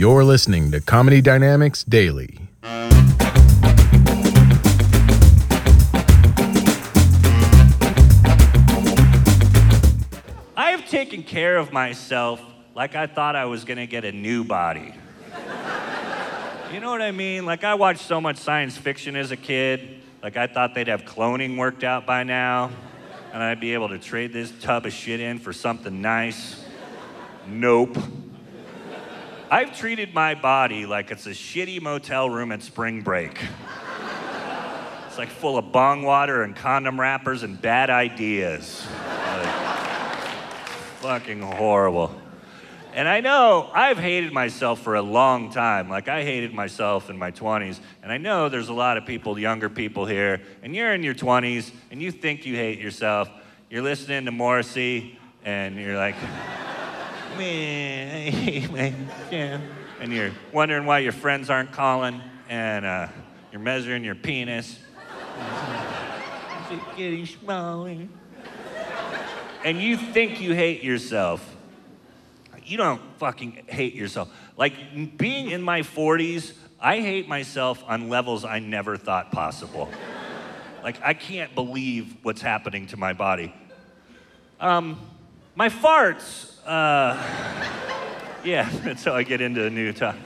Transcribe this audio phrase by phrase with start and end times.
[0.00, 2.38] You're listening to Comedy Dynamics Daily.
[10.56, 12.40] I have taken care of myself
[12.74, 14.94] like I thought I was gonna get a new body.
[16.72, 17.44] you know what I mean?
[17.44, 20.00] Like, I watched so much science fiction as a kid.
[20.22, 22.70] Like, I thought they'd have cloning worked out by now,
[23.34, 26.64] and I'd be able to trade this tub of shit in for something nice.
[27.46, 27.98] Nope.
[29.52, 33.36] I've treated my body like it's a shitty motel room at spring break.
[35.08, 38.86] It's like full of bong water and condom wrappers and bad ideas.
[39.36, 39.54] Like,
[41.00, 42.14] fucking horrible.
[42.94, 45.88] And I know I've hated myself for a long time.
[45.88, 47.80] Like, I hated myself in my 20s.
[48.04, 51.14] And I know there's a lot of people, younger people here, and you're in your
[51.14, 53.28] 20s and you think you hate yourself.
[53.68, 56.14] You're listening to Morrissey and you're like,
[57.36, 59.60] man, I.
[60.00, 63.08] And you're wondering why your friends aren't calling and uh,
[63.52, 64.78] you're measuring your penis.
[66.70, 67.96] Is it getting smaller?
[69.64, 71.56] and you think you hate yourself.
[72.64, 74.32] You don't fucking hate yourself.
[74.56, 79.90] Like being in my 40s, I hate myself on levels I never thought possible.
[80.82, 83.54] like I can't believe what's happening to my body.
[84.60, 84.98] Um,
[85.60, 86.56] my farts.
[86.64, 87.22] Uh,
[88.44, 90.22] yeah, that's how I get into a new topic.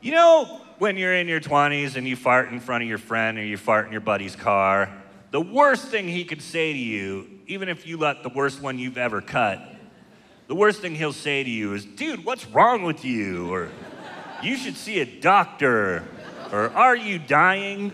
[0.00, 3.38] You know, when you're in your 20s and you fart in front of your friend
[3.38, 4.90] or you fart in your buddy's car,
[5.30, 8.80] the worst thing he could say to you, even if you let the worst one
[8.80, 9.60] you've ever cut,
[10.48, 13.48] the worst thing he'll say to you is, dude, what's wrong with you?
[13.48, 13.70] Or,
[14.42, 16.02] you should see a doctor.
[16.50, 17.92] Or, are you dying?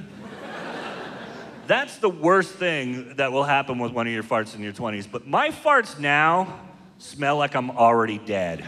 [1.72, 5.08] That's the worst thing that will happen with one of your farts in your 20s.
[5.10, 6.60] But my farts now
[6.98, 8.62] smell like I'm already dead.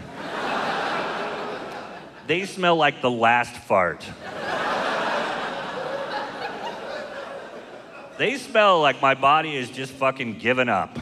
[2.26, 4.06] they smell like the last fart.
[8.16, 10.98] They smell like my body is just fucking given up,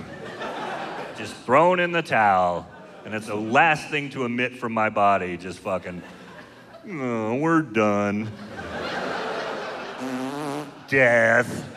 [1.17, 2.67] just thrown in the towel,
[3.05, 5.37] and it's the last thing to emit from my body.
[5.37, 6.03] Just fucking,
[6.85, 8.29] oh, we're done.
[10.89, 11.72] Death.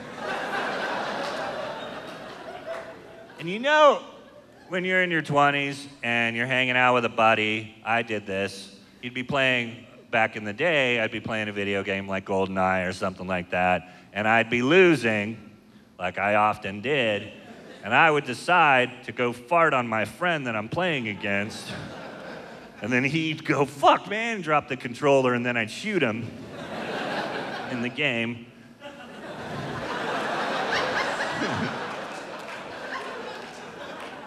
[3.39, 4.01] And you know,
[4.69, 8.75] when you're in your 20s and you're hanging out with a buddy, I did this.
[9.01, 12.87] You'd be playing, back in the day, I'd be playing a video game like GoldenEye
[12.87, 15.51] or something like that and I'd be losing,
[15.99, 17.31] like I often did,
[17.83, 21.67] and I would decide to go fart on my friend that I'm playing against.
[22.81, 26.31] And then he'd go, fuck, man, drop the controller, and then I'd shoot him
[27.71, 28.47] in the game.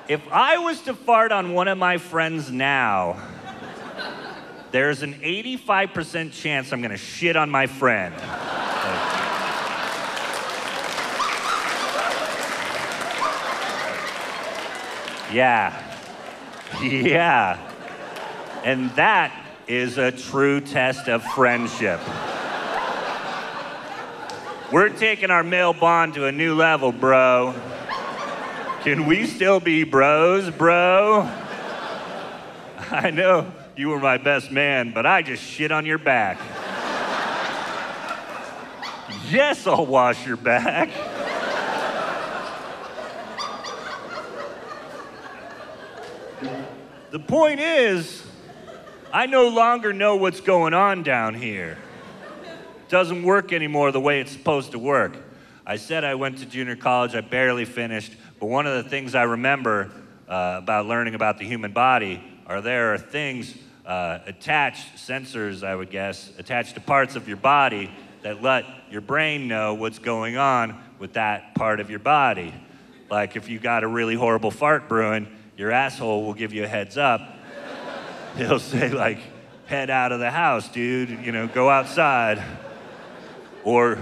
[0.09, 3.21] If I was to fart on one of my friends now,
[4.71, 8.15] there's an 85% chance I'm gonna shit on my friend.
[15.33, 15.85] Yeah.
[16.83, 17.59] Yeah.
[18.63, 19.33] And that
[19.67, 21.99] is a true test of friendship.
[24.71, 27.55] We're taking our male bond to a new level, bro.
[28.89, 31.31] Can we still be bros, bro?
[32.91, 36.39] I know you were my best man, but I just shit on your back.
[39.31, 40.89] yes, I'll wash your back.
[47.11, 48.25] The point is,
[49.13, 51.77] I no longer know what's going on down here.
[52.43, 55.15] It doesn't work anymore the way it's supposed to work.
[55.67, 59.15] I said I went to junior college, I barely finished, but one of the things
[59.15, 59.91] I remember
[60.29, 63.55] uh, about learning about the human body are there are things
[63.85, 67.91] uh, attached, sensors, I would guess, attached to parts of your body
[68.23, 72.55] that let your brain know what's going on with that part of your body.
[73.11, 75.27] Like if you got a really horrible fart brewing,
[75.57, 77.21] your asshole will give you a heads up.
[78.37, 79.19] He'll say, like,
[79.67, 82.43] head out of the house, dude, you know, go outside.
[83.65, 83.99] Or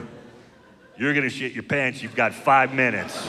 [0.99, 3.27] you're gonna shit your pants, you've got five minutes.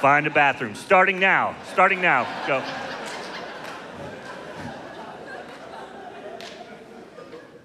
[0.00, 0.74] Find a bathroom.
[0.74, 1.54] Starting now.
[1.72, 2.26] Starting now.
[2.46, 2.64] Go.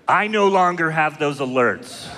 [0.05, 2.09] I no longer have those alerts.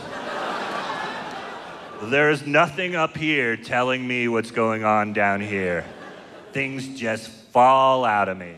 [2.02, 5.86] There's nothing up here telling me what's going on down here.
[6.52, 8.58] Things just fall out of me.